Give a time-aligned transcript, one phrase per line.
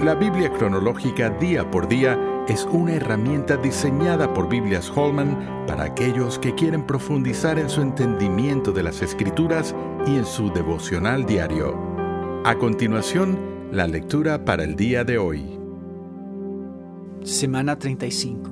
[0.00, 6.38] La Biblia cronológica día por día es una herramienta diseñada por Biblias Holman para aquellos
[6.38, 9.74] que quieren profundizar en su entendimiento de las Escrituras
[10.06, 11.76] y en su devocional diario.
[12.44, 13.40] A continuación,
[13.72, 15.58] la lectura para el día de hoy.
[17.24, 18.50] Semana 35.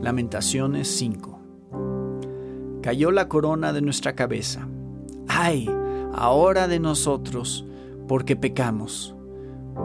[0.00, 1.40] Lamentaciones 5.
[2.82, 4.68] Cayó la corona de nuestra cabeza.
[5.26, 5.68] ¡Ay!
[6.14, 7.66] Ahora de nosotros,
[8.06, 9.17] porque pecamos.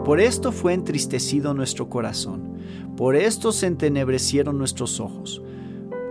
[0.02, 2.54] Por esto fue entristecido nuestro corazón,
[2.96, 5.42] por esto se entenebrecieron nuestros ojos.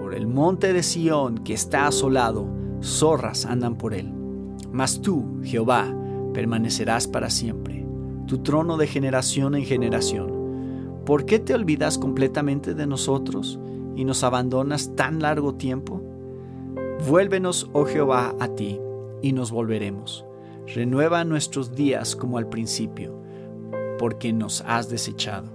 [0.02, 2.48] Por el monte de Sión que está asolado,
[2.82, 4.12] zorras andan por él.
[4.72, 5.96] Mas tú, Jehová,
[6.34, 7.86] permanecerás para siempre,
[8.28, 11.02] tu trono de generación en generación.
[11.06, 13.60] ¿Por qué te olvidas completamente de nosotros
[13.96, 16.02] y nos abandonas tan largo tiempo?
[17.08, 18.80] Vuélvenos, oh Jehová, a ti,
[19.22, 20.26] y nos volveremos.
[20.74, 23.23] Renueva nuestros días como al principio,
[24.04, 25.50] porque nos has desechado.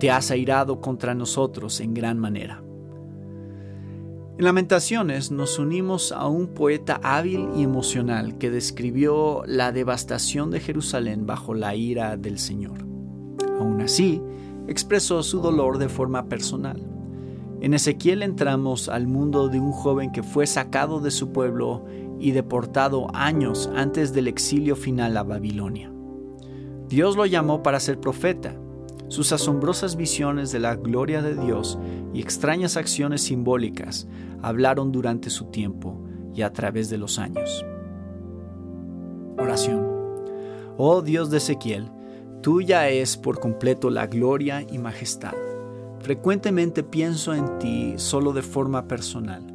[0.00, 2.60] Te has airado contra nosotros en gran manera.
[4.36, 10.58] En Lamentaciones nos unimos a un poeta hábil y emocional que describió la devastación de
[10.58, 12.84] Jerusalén bajo la ira del Señor.
[13.60, 14.20] Aún así,
[14.66, 16.82] expresó su dolor de forma personal.
[17.60, 21.84] En Ezequiel entramos al mundo de un joven que fue sacado de su pueblo
[22.18, 25.91] y deportado años antes del exilio final a Babilonia.
[26.92, 28.54] Dios lo llamó para ser profeta.
[29.08, 31.78] Sus asombrosas visiones de la gloria de Dios
[32.12, 34.06] y extrañas acciones simbólicas
[34.42, 35.98] hablaron durante su tiempo
[36.34, 37.64] y a través de los años.
[39.38, 39.88] Oración.
[40.76, 41.90] Oh Dios de Ezequiel,
[42.42, 45.32] Tuya es por completo la gloria y majestad.
[46.00, 49.46] Frecuentemente pienso en ti solo de forma personal.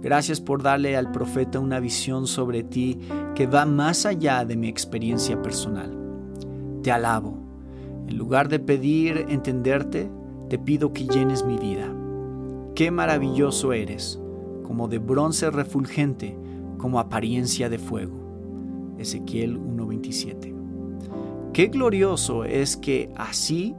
[0.00, 3.00] Gracias por darle al profeta una visión sobre ti
[3.34, 6.03] que va más allá de mi experiencia personal.
[6.84, 7.38] Te alabo.
[8.06, 10.10] En lugar de pedir entenderte,
[10.50, 11.90] te pido que llenes mi vida.
[12.74, 14.20] Qué maravilloso eres,
[14.64, 16.36] como de bronce refulgente,
[16.76, 18.96] como apariencia de fuego.
[18.98, 20.54] Ezequiel 1:27.
[21.54, 23.74] Qué glorioso es que así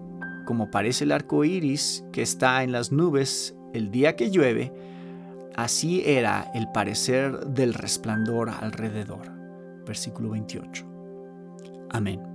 [0.48, 4.74] como parece el arco iris que está en las nubes el día que llueve,
[5.56, 9.32] así era el parecer del resplandor alrededor.
[9.86, 10.86] Versículo 28.
[11.92, 12.35] Amén.